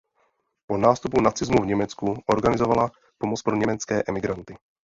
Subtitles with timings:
[0.67, 4.57] Po nástupu nacismu v Německu organizovala pomoc pro německé emigranty.